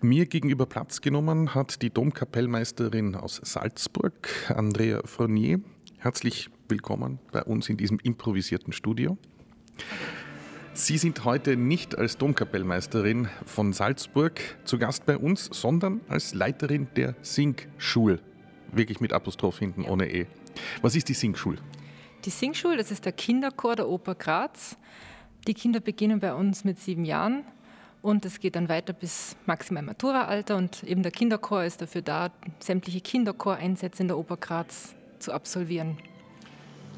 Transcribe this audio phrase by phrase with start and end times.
[0.00, 5.58] Mir gegenüber Platz genommen hat die Domkapellmeisterin aus Salzburg, Andrea Fronier.
[5.98, 9.18] Herzlich willkommen bei uns in diesem improvisierten Studio.
[10.72, 16.86] Sie sind heute nicht als Domkapellmeisterin von Salzburg zu Gast bei uns, sondern als Leiterin
[16.94, 18.20] der Singschul.
[18.70, 20.28] Wirklich mit Apostroph hinten, ohne E.
[20.80, 21.58] Was ist die Singschul?
[22.24, 24.76] Die Singschul, das ist der Kinderchor der Oper Graz.
[25.48, 27.42] Die Kinder beginnen bei uns mit sieben Jahren
[28.02, 32.30] und es geht dann weiter bis maximal Matura-Alter und eben der Kinderchor ist dafür da,
[32.58, 35.98] sämtliche Kinderchoreinsätze in der Oper Graz zu absolvieren.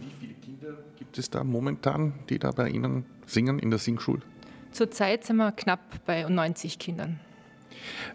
[0.00, 4.22] Wie viele Kinder gibt es da momentan, die da bei Ihnen singen in der Singschule?
[4.72, 7.20] Zurzeit sind wir knapp bei 90 Kindern.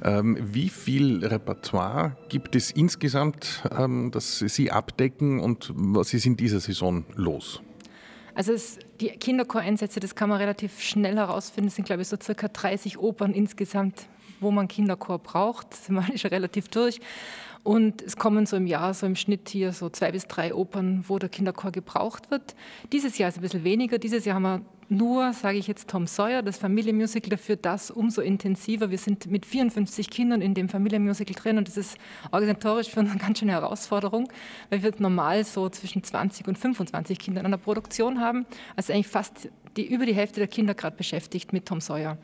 [0.04, 6.38] Ähm, wie viel Repertoire gibt es insgesamt, ähm, das Sie abdecken und was ist in
[6.38, 7.62] dieser Saison los?
[8.36, 11.68] Also es, die Kinderchoreinsätze, das kann man relativ schnell herausfinden.
[11.68, 14.08] Es sind, glaube ich, so circa 30 Opern insgesamt,
[14.40, 15.72] wo man Kinderchor braucht.
[15.72, 17.00] Das sind wir schon relativ durch.
[17.64, 21.06] Und es kommen so im Jahr, so im Schnitt hier so zwei bis drei Opern,
[21.08, 22.56] wo der Kinderchor gebraucht wird.
[22.92, 24.00] Dieses Jahr ist ein bisschen weniger.
[24.00, 28.22] Dieses Jahr haben wir nur, sage ich jetzt, Tom Sawyer, das Familienmusical, dafür das umso
[28.22, 28.92] intensiver.
[28.92, 31.98] Wir sind mit 54 Kindern in dem Familienmusical drin und das ist
[32.32, 34.30] organisatorisch für uns eine ganz schöne Herausforderung,
[34.70, 38.46] weil wir normal so zwischen 20 und 25 Kindern an der Produktion haben.
[38.76, 42.18] Also eigentlich fast die, über die Hälfte der Kinder gerade beschäftigt mit Tom Sawyer.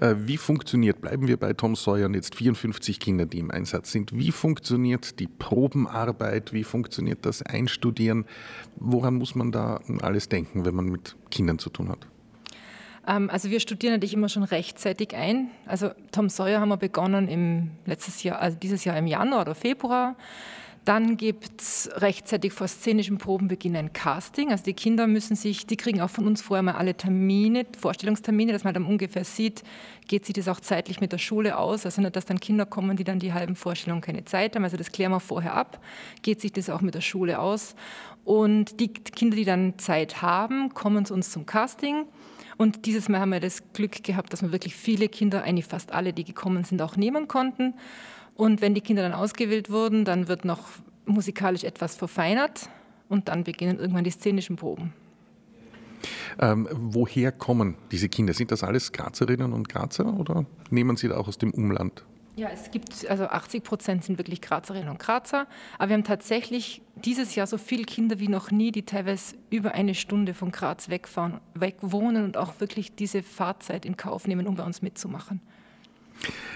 [0.00, 3.92] Äh, wie funktioniert, bleiben wir bei Tom Sawyer und jetzt 54 Kinder, die im Einsatz
[3.92, 8.24] sind, wie funktioniert die Probenarbeit, wie funktioniert das Einstudieren?
[8.76, 12.06] Woran muss man da alles denken, wenn man mit Kindern zu tun hat?
[13.06, 15.50] Ähm, also wir studieren natürlich immer schon rechtzeitig ein.
[15.66, 19.54] Also Tom Sawyer haben wir begonnen im letztes Jahr, also dieses Jahr im Januar oder
[19.54, 20.16] Februar.
[20.86, 24.52] Dann gibt es rechtzeitig vor szenischen Probenbeginn ein Casting.
[24.52, 28.52] Also die Kinder müssen sich, die kriegen auch von uns vorher mal alle Termine, Vorstellungstermine,
[28.52, 29.64] dass man dann ungefähr sieht,
[30.06, 31.84] geht sich das auch zeitlich mit der Schule aus.
[31.84, 34.62] Also nicht, dass dann Kinder kommen, die dann die halben Vorstellungen keine Zeit haben.
[34.62, 35.80] Also das klären wir vorher ab.
[36.22, 37.74] Geht sich das auch mit der Schule aus?
[38.24, 42.04] Und die Kinder, die dann Zeit haben, kommen zu uns zum Casting.
[42.58, 45.90] Und dieses Mal haben wir das Glück gehabt, dass wir wirklich viele Kinder, eigentlich fast
[45.90, 47.74] alle, die gekommen sind, auch nehmen konnten.
[48.36, 50.60] Und wenn die Kinder dann ausgewählt wurden, dann wird noch
[51.06, 52.68] musikalisch etwas verfeinert
[53.08, 54.92] und dann beginnen irgendwann die szenischen Proben.
[56.38, 58.34] Ähm, woher kommen diese Kinder?
[58.34, 62.04] Sind das alles Grazerinnen und Grazer oder nehmen sie da auch aus dem Umland?
[62.36, 65.46] Ja, es gibt, also 80 Prozent sind wirklich Grazerinnen und Grazer,
[65.78, 69.72] aber wir haben tatsächlich dieses Jahr so viele Kinder wie noch nie, die teilweise über
[69.72, 74.54] eine Stunde von Graz wegfahren, wegwohnen und auch wirklich diese Fahrzeit in Kauf nehmen, um
[74.54, 75.40] bei uns mitzumachen.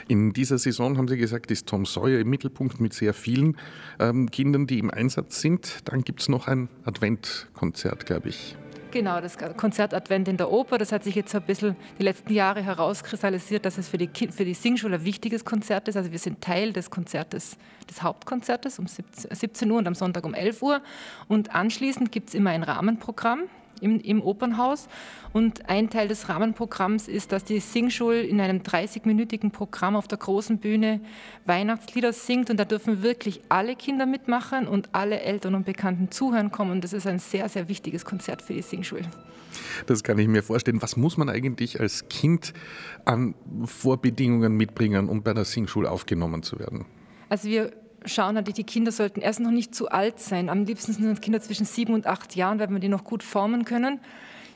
[0.08, 3.56] In dieser Saison, haben Sie gesagt, ist Tom Sawyer im Mittelpunkt mit sehr vielen
[3.98, 5.78] ähm, Kindern, die im Einsatz sind.
[5.84, 8.56] Dann gibt es noch ein Adventkonzert, glaube ich.
[8.90, 12.32] Genau, das Konzert Advent in der Oper, das hat sich jetzt ein bisschen die letzten
[12.32, 15.96] Jahre herauskristallisiert, dass es für die, kind, für die Singschule ein wichtiges Konzert ist.
[15.96, 17.56] Also wir sind Teil des Konzertes,
[17.88, 20.82] des Hauptkonzertes um 17 Uhr und am Sonntag um 11 Uhr.
[21.28, 23.44] Und anschließend gibt es immer ein Rahmenprogramm
[23.80, 24.88] im, im Opernhaus.
[25.32, 30.18] Und ein Teil des Rahmenprogramms ist, dass die Singschule in einem 30-minütigen Programm auf der
[30.18, 31.00] großen Bühne
[31.46, 32.50] Weihnachtslieder singt.
[32.50, 36.72] Und da dürfen wirklich alle Kinder mitmachen und alle Eltern und Bekannten zuhören kommen.
[36.72, 39.08] Und das ist ein sehr, sehr wichtiges Konzert für die Singschule.
[39.86, 40.82] Das kann ich mir vorstellen.
[40.82, 42.52] Was muss man eigentlich als Kind
[43.04, 46.86] an Vorbedingungen mitbringen, um bei der Singschule aufgenommen zu werden?
[47.28, 47.72] Also wir
[48.04, 50.48] schauen halt, die Kinder sollten erst noch nicht zu alt sein.
[50.48, 53.22] Am liebsten sind es Kinder zwischen sieben und acht Jahren, weil wir die noch gut
[53.22, 54.00] formen können.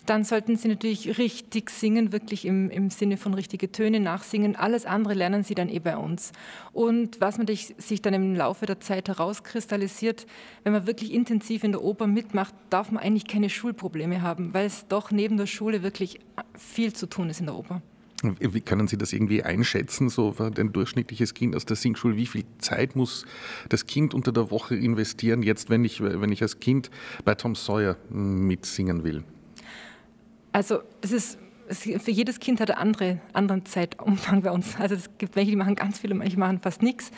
[0.07, 4.55] Dann sollten sie natürlich richtig singen, wirklich im, im Sinne von richtige Töne nachsingen.
[4.55, 6.33] Alles andere lernen sie dann eh bei uns.
[6.73, 10.27] Und was man sich dann im Laufe der Zeit herauskristallisiert,
[10.63, 14.67] wenn man wirklich intensiv in der Oper mitmacht, darf man eigentlich keine Schulprobleme haben, weil
[14.67, 16.21] es doch neben der Schule wirklich
[16.55, 17.81] viel zu tun ist in der Oper.
[18.41, 22.17] Wie können Sie das irgendwie einschätzen, so für ein durchschnittliches Kind aus der Singschule?
[22.17, 23.27] Wie viel Zeit muss
[23.69, 26.91] das Kind unter der Woche investieren, jetzt, wenn ich, wenn ich als Kind
[27.25, 29.25] bei Tom Sawyer mitsingen will?
[30.53, 34.77] Also, das ist für jedes Kind hat er andere, anderen Zeitumfang bei uns.
[34.79, 37.11] Also es gibt welche, die machen ganz viel und manche machen fast nichts.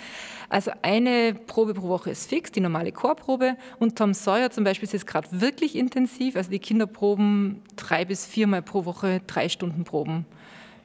[0.48, 3.56] Also eine Probe pro Woche ist fix, die normale Chorprobe.
[3.78, 6.36] Und Tom Sawyer zum Beispiel ist jetzt gerade wirklich intensiv.
[6.36, 10.26] Also die Kinder proben drei bis viermal pro Woche drei Stunden Proben.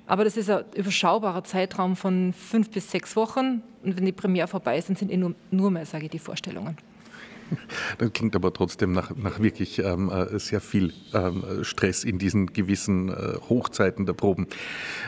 [0.07, 3.61] Aber das ist ein überschaubarer Zeitraum von fünf bis sechs Wochen.
[3.83, 6.19] Und wenn die Premiere vorbei ist, dann sind eh nur, nur mehr, sage ich, die
[6.19, 6.77] Vorstellungen.
[7.97, 12.53] Das klingt aber trotzdem nach, nach wirklich ähm, äh, sehr viel ähm, Stress in diesen
[12.53, 14.47] gewissen äh, Hochzeiten der Proben.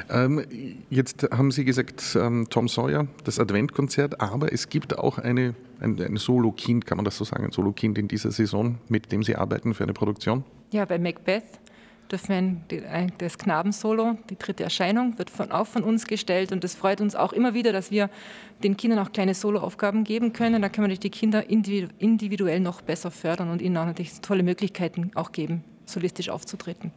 [0.09, 0.43] Ähm,
[0.89, 6.01] jetzt haben Sie gesagt, ähm, Tom Sawyer, das Adventkonzert, aber es gibt auch eine, ein,
[6.01, 9.35] ein Solo-Kind, kann man das so sagen, ein Solo-Kind in dieser Saison, mit dem Sie
[9.35, 10.43] arbeiten für eine Produktion?
[10.71, 11.43] Ja, bei Macbeth
[12.13, 16.75] dürfen wir das Knabensolo, die dritte Erscheinung, wird von, auch von uns gestellt und es
[16.75, 18.09] freut uns auch immer wieder, dass wir
[18.63, 20.61] den Kindern auch kleine Soloaufgaben geben können.
[20.61, 25.11] Da können wir die Kinder individuell noch besser fördern und ihnen auch natürlich tolle Möglichkeiten
[25.15, 26.91] auch geben, solistisch aufzutreten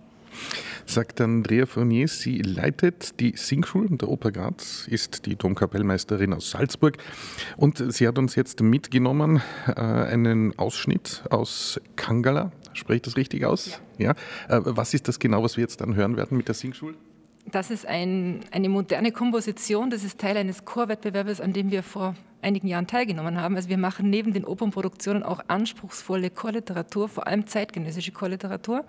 [0.84, 2.08] sagt Andrea Fournier.
[2.08, 6.98] Sie leitet die Singschule der Oper Graz, ist die Domkapellmeisterin aus Salzburg
[7.56, 12.52] und sie hat uns jetzt mitgenommen äh, einen Ausschnitt aus Kangala.
[12.76, 13.80] Spricht das richtig aus?
[13.98, 14.14] Ja.
[14.48, 14.56] ja.
[14.56, 16.94] Äh, was ist das genau, was wir jetzt dann hören werden mit der Singschule?
[17.50, 19.90] Das ist ein, eine moderne Komposition.
[19.90, 23.56] Das ist Teil eines Chorwettbewerbs, an dem wir vor einigen Jahren teilgenommen haben.
[23.56, 28.84] Also wir machen neben den Opernproduktionen auch anspruchsvolle Chorliteratur, vor allem zeitgenössische Chorliteratur.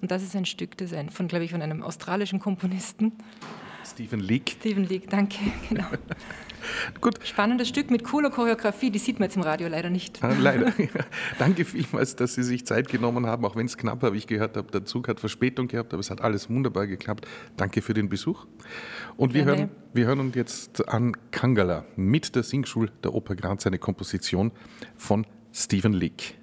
[0.00, 3.12] Und das ist ein Stück das ein, von, glaube ich, von einem australischen Komponisten.
[3.90, 4.52] Stephen Leake.
[4.52, 5.38] Stephen Leake, danke,
[5.68, 5.86] genau.
[7.00, 7.18] Gut.
[7.24, 10.22] Spannendes Stück mit cooler Choreografie, die sieht man jetzt im Radio leider nicht.
[10.22, 10.72] Ah, leider.
[11.38, 14.26] Danke vielmals, dass Sie sich Zeit genommen haben, auch wenn es knapp war, wie ich
[14.26, 14.70] gehört habe.
[14.70, 17.26] Der Zug hat Verspätung gehabt, aber es hat alles wunderbar geklappt.
[17.56, 18.46] Danke für den Besuch.
[19.16, 23.66] Und wir hören, wir hören uns jetzt an Kangala mit der Singschule der Oper Graz,
[23.66, 24.52] eine Komposition
[24.96, 26.39] von Stephen Leake.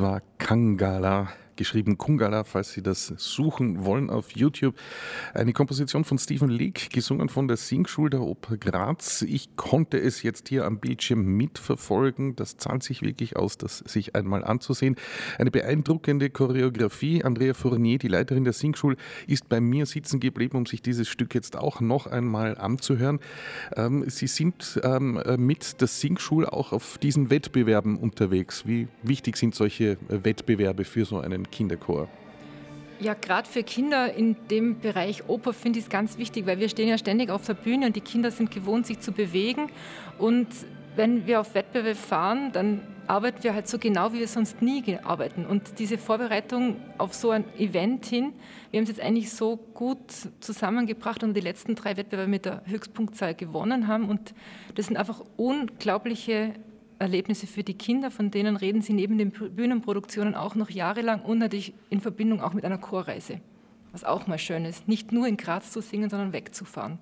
[0.00, 4.74] War Kangala geschrieben Kungala, falls Sie das suchen wollen auf YouTube.
[5.34, 9.22] Eine Komposition von Stephen Leake, gesungen von der Singschule der Oper Graz.
[9.22, 12.36] Ich konnte es jetzt hier am Bildschirm mitverfolgen.
[12.36, 14.96] Das zahlt sich wirklich aus, das sich einmal anzusehen.
[15.38, 17.24] Eine beeindruckende Choreografie.
[17.24, 18.96] Andrea Fournier, die Leiterin der Singschule,
[19.26, 23.20] ist bei mir sitzen geblieben, um sich dieses Stück jetzt auch noch einmal anzuhören.
[23.76, 28.66] Ähm, Sie sind ähm, mit der Singschule auch auf diesen Wettbewerben unterwegs.
[28.66, 32.08] Wie wichtig sind solche Wettbewerbe für so einen Kinderchor?
[32.98, 36.68] Ja, gerade für Kinder in dem Bereich Oper finde ich es ganz wichtig, weil wir
[36.68, 39.70] stehen ja ständig auf der Bühne und die Kinder sind gewohnt, sich zu bewegen.
[40.18, 40.48] Und
[40.96, 44.98] wenn wir auf Wettbewerb fahren, dann arbeiten wir halt so genau, wie wir sonst nie
[45.02, 45.46] arbeiten.
[45.46, 48.32] Und diese Vorbereitung auf so ein Event hin,
[48.70, 49.98] wir haben es jetzt eigentlich so gut
[50.40, 54.08] zusammengebracht und die letzten drei Wettbewerbe mit der Höchstpunktzahl gewonnen haben.
[54.08, 54.34] Und
[54.74, 56.54] das sind einfach unglaubliche
[56.98, 61.38] Erlebnisse für die Kinder, von denen reden sie neben den Bühnenproduktionen auch noch jahrelang und
[61.38, 63.40] natürlich in Verbindung auch mit einer Chorreise,
[63.92, 66.98] was auch mal schön ist, nicht nur in Graz zu singen, sondern wegzufahren.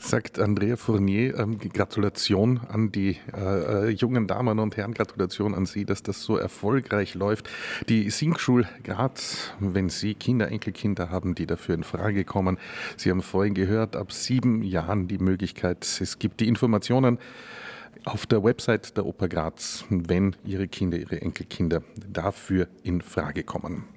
[0.00, 5.66] Sagt Andrea Fournier, ähm, Gratulation an die äh, äh, jungen Damen und Herren, Gratulation an
[5.66, 7.50] Sie, dass das so erfolgreich läuft.
[7.88, 12.58] Die Singschul Graz, wenn Sie Kinder, Enkelkinder haben, die dafür in Frage kommen.
[12.96, 15.84] Sie haben vorhin gehört, ab sieben Jahren die Möglichkeit.
[16.00, 17.18] Es gibt die Informationen
[18.08, 23.88] auf der Website der Oper Graz, wenn Ihre Kinder, Ihre Enkelkinder dafür in Frage kommen.